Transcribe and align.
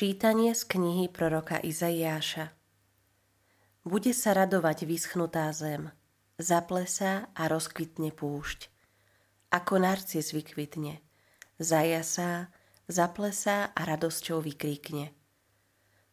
Čítanie 0.00 0.56
z 0.56 0.64
knihy 0.64 1.12
proroka 1.12 1.60
Izaiáša 1.60 2.56
Bude 3.84 4.16
sa 4.16 4.32
radovať 4.32 4.88
vyschnutá 4.88 5.52
zem, 5.52 5.92
zaplesá 6.40 7.28
a 7.36 7.44
rozkvitne 7.44 8.08
púšť. 8.08 8.72
Ako 9.52 9.76
narcis 9.76 10.32
vykvitne, 10.32 11.04
zajasá, 11.60 12.48
zaplesá 12.88 13.76
a 13.76 13.80
radosťou 13.84 14.40
vykríkne. 14.40 15.12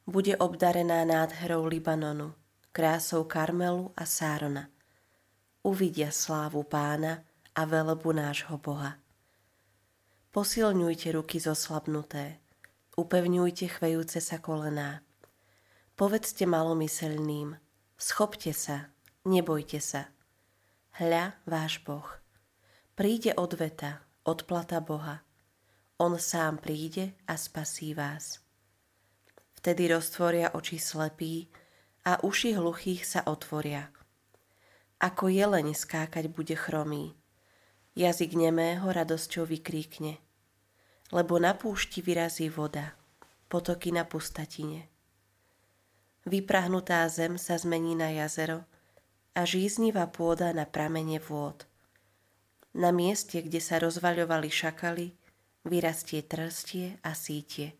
Bude 0.04 0.36
obdarená 0.36 1.08
nádherou 1.08 1.72
Libanonu, 1.72 2.36
krásou 2.76 3.24
Karmelu 3.24 3.96
a 3.96 4.04
Sárona. 4.04 4.68
Uvidia 5.64 6.12
slávu 6.12 6.68
pána 6.68 7.24
a 7.56 7.64
velebu 7.64 8.12
nášho 8.12 8.60
Boha. 8.60 9.00
Posilňujte 10.36 11.16
ruky 11.16 11.40
zoslabnuté, 11.40 12.44
upevňujte 12.98 13.78
chvejúce 13.78 14.18
sa 14.18 14.42
kolená. 14.42 15.06
Povedzte 15.94 16.50
malomyselným, 16.50 17.54
schopte 17.94 18.50
sa, 18.58 18.90
nebojte 19.22 19.78
sa. 19.78 20.10
Hľa 20.98 21.38
váš 21.46 21.78
Boh. 21.86 22.10
Príde 22.98 23.38
odveta, 23.38 24.02
odplata 24.26 24.82
Boha. 24.82 25.22
On 26.02 26.18
sám 26.18 26.58
príde 26.58 27.14
a 27.30 27.38
spasí 27.38 27.94
vás. 27.94 28.42
Vtedy 29.62 29.94
roztvoria 29.94 30.58
oči 30.58 30.82
slepí 30.82 31.54
a 32.06 32.18
uši 32.26 32.58
hluchých 32.58 33.06
sa 33.06 33.22
otvoria. 33.30 33.94
Ako 34.98 35.30
jeleň 35.30 35.78
skákať 35.78 36.34
bude 36.34 36.58
chromý. 36.58 37.14
Jazyk 37.94 38.34
nemého 38.34 38.90
radosťou 38.90 39.46
vykríkne 39.46 40.18
lebo 41.12 41.40
na 41.40 41.56
púšti 41.56 42.04
vyrazí 42.04 42.52
voda, 42.52 42.96
potoky 43.48 43.96
na 43.96 44.04
pustatine. 44.04 44.92
Vyprahnutá 46.28 47.08
zem 47.08 47.40
sa 47.40 47.56
zmení 47.56 47.96
na 47.96 48.12
jazero 48.12 48.68
a 49.32 49.48
žíznivá 49.48 50.12
pôda 50.12 50.52
na 50.52 50.68
pramene 50.68 51.24
vôd. 51.24 51.64
Na 52.76 52.92
mieste, 52.92 53.40
kde 53.40 53.64
sa 53.64 53.80
rozvaľovali 53.80 54.52
šakaly, 54.52 55.16
vyrastie 55.64 56.22
trstie 56.28 57.00
a 57.00 57.16
sítie. 57.16 57.80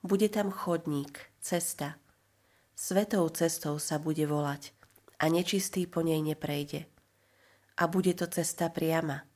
Bude 0.00 0.32
tam 0.32 0.48
chodník, 0.48 1.20
cesta. 1.44 2.00
Svetou 2.72 3.28
cestou 3.28 3.76
sa 3.76 4.00
bude 4.00 4.24
volať 4.24 4.72
a 5.18 5.26
nečistý 5.26 5.84
po 5.84 6.00
nej 6.00 6.22
neprejde. 6.22 6.86
A 7.78 7.90
bude 7.90 8.14
to 8.14 8.30
cesta 8.30 8.70
priama, 8.70 9.26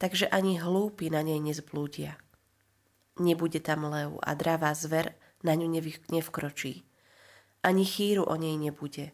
takže 0.00 0.32
ani 0.32 0.56
hlúpi 0.56 1.12
na 1.12 1.20
nej 1.20 1.36
nezblúdia. 1.44 2.16
Nebude 3.20 3.60
tam 3.60 3.92
lev 3.92 4.16
a 4.24 4.32
dravá 4.32 4.72
zver 4.72 5.12
na 5.44 5.52
ňu 5.52 5.68
nevkročí. 6.08 6.88
Ani 7.60 7.84
chýru 7.84 8.24
o 8.24 8.40
nej 8.40 8.56
nebude, 8.56 9.12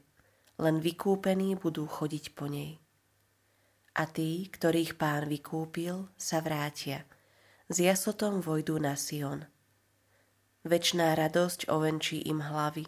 len 0.62 0.78
vykúpení 0.78 1.58
budú 1.58 1.90
chodiť 1.90 2.38
po 2.38 2.46
nej. 2.46 2.78
A 3.98 4.06
tí, 4.06 4.46
ktorých 4.46 4.94
pán 4.94 5.26
vykúpil, 5.26 6.06
sa 6.14 6.38
vrátia. 6.38 7.02
S 7.66 7.82
jasotom 7.82 8.38
vojdu 8.38 8.78
na 8.78 8.94
Sion. 8.94 9.42
Večná 10.62 11.18
radosť 11.18 11.66
ovenčí 11.66 12.22
im 12.22 12.38
hlavy, 12.38 12.86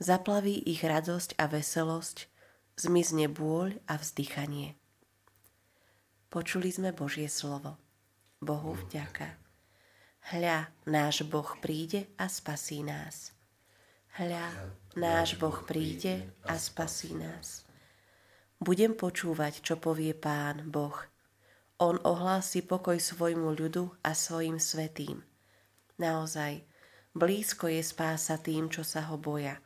zaplaví 0.00 0.64
ich 0.64 0.80
radosť 0.80 1.36
a 1.36 1.52
veselosť, 1.52 2.32
zmizne 2.80 3.28
bôľ 3.28 3.76
a 3.84 4.00
vzdychanie. 4.00 4.80
Počuli 6.36 6.68
sme 6.68 6.92
Božie 6.92 7.32
slovo. 7.32 7.80
Bohu 8.44 8.76
vďaka. 8.76 9.40
Hľa, 10.36 10.68
náš 10.84 11.24
Boh 11.24 11.48
príde 11.64 12.12
a 12.20 12.28
spasí 12.28 12.84
nás. 12.84 13.32
Hľa, 14.20 14.52
náš 15.00 15.40
Boh 15.40 15.64
príde 15.64 16.28
a 16.44 16.60
spasí 16.60 17.16
nás. 17.16 17.64
Budem 18.60 18.92
počúvať, 18.92 19.64
čo 19.64 19.80
povie 19.80 20.12
Pán 20.12 20.68
Boh. 20.68 21.08
On 21.80 21.96
ohlási 22.04 22.60
pokoj 22.60 23.00
svojmu 23.00 23.56
ľudu 23.56 23.96
a 24.04 24.12
svojim 24.12 24.60
svetým. 24.60 25.24
Naozaj, 25.96 26.68
blízko 27.16 27.72
je 27.72 27.80
spása 27.80 28.36
tým, 28.36 28.68
čo 28.68 28.84
sa 28.84 29.08
ho 29.08 29.16
boja 29.16 29.56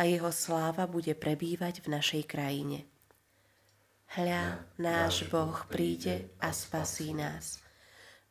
a 0.00 0.08
jeho 0.08 0.32
sláva 0.32 0.88
bude 0.88 1.12
prebývať 1.12 1.84
v 1.84 2.00
našej 2.00 2.24
krajine. 2.24 2.88
Hľa, 4.08 4.64
náš 4.80 5.28
Boh 5.28 5.52
príde 5.68 6.32
a 6.40 6.48
spasí 6.48 7.12
nás. 7.12 7.60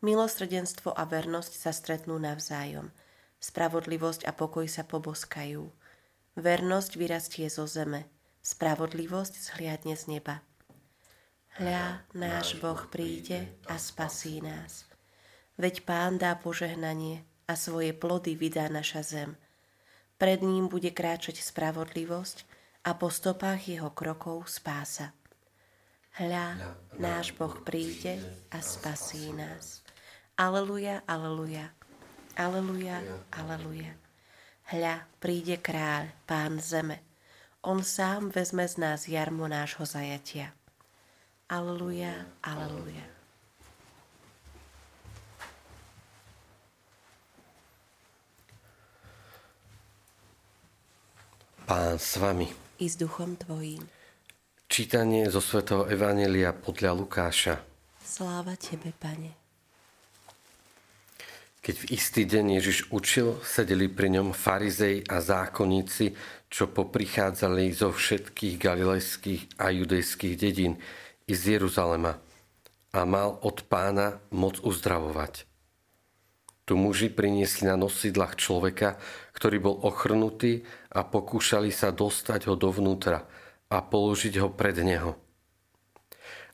Milosrdenstvo 0.02 0.90
a 0.90 1.06
vernosť 1.06 1.54
sa 1.54 1.70
stretnú 1.70 2.18
navzájom. 2.18 2.90
Spravodlivosť 3.38 4.26
a 4.26 4.34
pokoj 4.34 4.66
sa 4.66 4.82
poboskajú. 4.82 5.70
Vernosť 6.34 6.92
vyrastie 6.98 7.46
zo 7.54 7.70
zeme, 7.70 8.10
spravodlivosť 8.42 9.34
zhliadne 9.38 9.94
z 9.94 10.18
neba. 10.18 10.42
Hľa, 11.62 12.09
náš 12.18 12.58
Boh 12.58 12.82
príde 12.90 13.46
a 13.70 13.78
spasí 13.78 14.42
nás. 14.42 14.90
Veď 15.62 15.86
Pán 15.86 16.18
dá 16.18 16.34
požehnanie 16.42 17.22
a 17.46 17.54
svoje 17.54 17.94
plody 17.94 18.34
vydá 18.34 18.66
naša 18.66 19.06
zem. 19.06 19.38
Pred 20.18 20.42
ním 20.42 20.74
bude 20.74 20.90
kráčať 20.90 21.38
spravodlivosť 21.38 22.50
a 22.82 22.98
po 22.98 23.14
stopách 23.14 23.70
jeho 23.70 23.94
krokov 23.94 24.50
spása. 24.50 25.14
Hľa, 26.17 26.73
náš 26.97 27.29
Boh 27.38 27.61
príde 27.61 28.17
a 28.50 28.57
spasí 28.57 29.29
nás. 29.38 29.85
Aleluja, 30.33 31.05
aleluja, 31.05 31.69
aleluja, 32.33 33.05
aleluja. 33.29 33.94
Hľa, 34.66 35.05
príde 35.22 35.61
kráľ, 35.61 36.09
pán 36.25 36.57
zeme. 36.57 37.05
On 37.61 37.85
sám 37.85 38.33
vezme 38.33 38.66
z 38.66 38.81
nás 38.81 39.05
jarmo 39.05 39.45
nášho 39.45 39.85
zajatia. 39.85 40.57
Aleluja, 41.45 42.25
aleluja. 42.41 43.05
Pán 51.69 52.01
s 52.01 52.17
vami. 52.17 52.49
I 52.81 52.89
s 52.89 52.97
duchom 52.97 53.38
tvojím. 53.38 53.97
Čítanie 54.78 55.26
zo 55.34 55.42
svätého 55.42 55.90
Evanelia 55.90 56.54
podľa 56.54 56.94
Lukáša. 56.94 57.66
Sláva 57.98 58.54
Tebe, 58.62 58.94
Pane. 58.94 59.34
Keď 61.66 61.76
v 61.82 61.86
istý 61.98 62.30
deň 62.30 62.62
Ježiš 62.62 62.94
učil, 62.94 63.42
sedeli 63.42 63.90
pri 63.90 64.14
ňom 64.14 64.38
farizej 64.38 65.02
a 65.10 65.18
zákonníci, 65.18 66.14
čo 66.54 66.70
poprichádzali 66.70 67.74
zo 67.74 67.90
všetkých 67.90 68.62
galilejských 68.62 69.58
a 69.58 69.74
judejských 69.74 70.38
dedín 70.38 70.78
i 71.26 71.34
z 71.34 71.58
Jeruzalema 71.58 72.14
a 72.94 73.00
mal 73.02 73.34
od 73.42 73.66
pána 73.66 74.22
moc 74.30 74.62
uzdravovať. 74.62 75.50
Tu 76.70 76.78
muži 76.78 77.09
priniesli 77.09 77.66
na 77.66 77.82
nosidlách 77.82 78.38
človeka, 78.38 79.02
ktorý 79.34 79.58
bol 79.58 79.82
ochrnutý 79.90 80.70
a 80.94 81.02
pokúšali 81.02 81.74
sa 81.74 81.90
dostať 81.90 82.46
ho 82.46 82.54
dovnútra– 82.54 83.26
a 83.67 83.78
položiť 83.83 84.39
ho 84.39 84.50
pred 84.51 84.78
neho. 84.79 85.19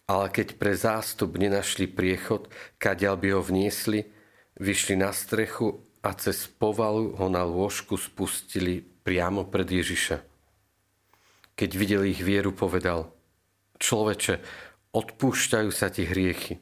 Ale 0.04 0.28
keď 0.28 0.60
pre 0.60 0.76
zástup 0.76 1.40
nenašli 1.40 1.88
priechod, 1.88 2.52
kadiaľ 2.82 3.16
by 3.16 3.28
ho 3.38 3.42
vniesli, 3.42 4.12
vyšli 4.60 5.00
na 5.00 5.16
strechu 5.16 5.80
a 6.04 6.12
cez 6.18 6.52
povalu 6.52 7.16
ho 7.16 7.28
na 7.32 7.48
lôžku 7.48 7.96
spustili 7.96 8.84
priamo 8.84 9.48
pred 9.48 9.66
Ježiša. 9.70 10.20
Keď 11.54 11.70
videli 11.78 12.12
ich 12.12 12.20
vieru, 12.26 12.52
povedal, 12.52 13.14
človeče, 13.80 14.42
odpúšťajú 14.92 15.70
sa 15.72 15.88
ti 15.88 16.04
hriechy. 16.04 16.60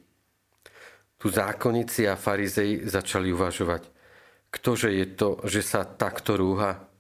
Tu 1.17 1.27
zákonníci 1.29 2.09
a 2.09 2.17
farizei 2.17 2.81
začali 2.85 3.29
uvažovať, 3.29 3.87
ktože 4.51 4.89
je 4.91 5.05
to, 5.15 5.39
že 5.47 5.61
sa 5.63 5.85
takto 5.85 6.35
rúha? 6.35 6.90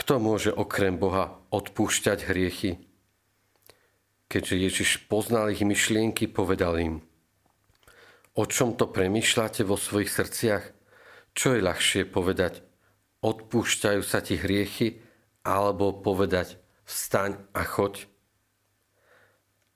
Kto 0.00 0.16
môže 0.16 0.48
okrem 0.48 0.96
Boha 0.96 1.36
odpúšťať 1.52 2.32
hriechy? 2.32 2.80
Keďže 4.32 4.56
Ježiš 4.56 4.90
poznal 5.12 5.52
ich 5.52 5.60
myšlienky, 5.60 6.24
povedal 6.24 6.80
im, 6.80 6.94
o 8.32 8.48
čom 8.48 8.80
to 8.80 8.88
premýšľate 8.88 9.60
vo 9.68 9.76
svojich 9.76 10.08
srdciach? 10.08 10.64
Čo 11.36 11.52
je 11.52 11.60
ľahšie 11.60 12.08
povedať, 12.08 12.64
odpúšťajú 13.20 14.00
sa 14.00 14.24
ti 14.24 14.40
hriechy, 14.40 15.04
alebo 15.44 15.92
povedať, 15.92 16.56
vstaň 16.88 17.36
a 17.52 17.60
choď? 17.68 18.08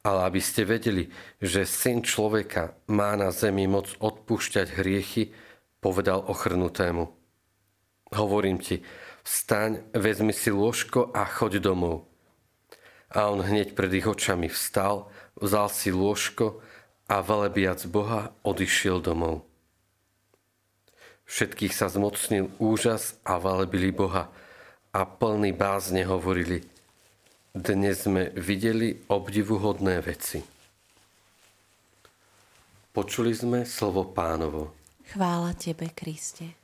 Ale 0.08 0.24
aby 0.24 0.40
ste 0.40 0.64
vedeli, 0.64 1.12
že 1.44 1.68
syn 1.68 2.00
človeka 2.00 2.72
má 2.88 3.12
na 3.20 3.28
zemi 3.28 3.68
moc 3.68 3.92
odpúšťať 4.00 4.72
hriechy, 4.72 5.36
povedal 5.84 6.24
ochrnutému. 6.24 7.12
Hovorím 8.16 8.56
ti, 8.56 8.80
vstaň, 9.24 9.82
vezmi 9.96 10.36
si 10.36 10.52
lôžko 10.52 11.10
a 11.10 11.24
choď 11.24 11.64
domov. 11.64 12.04
A 13.10 13.32
on 13.32 13.40
hneď 13.40 13.72
pred 13.72 13.90
ich 13.96 14.06
očami 14.06 14.52
vstal, 14.52 15.08
vzal 15.40 15.72
si 15.72 15.90
lôžko 15.90 16.60
a 17.08 17.20
velebiac 17.24 17.84
Boha 17.88 18.30
odišiel 18.44 19.00
domov. 19.00 19.44
Všetkých 21.24 21.72
sa 21.72 21.88
zmocnil 21.88 22.52
úžas 22.60 23.16
a 23.24 23.40
valebili 23.40 23.88
Boha 23.88 24.28
a 24.92 25.00
plný 25.08 25.56
bázne 25.56 26.04
hovorili 26.04 26.62
Dnes 27.56 28.04
sme 28.04 28.28
videli 28.36 29.00
obdivuhodné 29.08 30.04
veci. 30.04 30.44
Počuli 32.94 33.34
sme 33.34 33.66
slovo 33.66 34.06
pánovo. 34.06 34.70
Chvála 35.10 35.56
Tebe, 35.58 35.90
Kriste. 35.90 36.63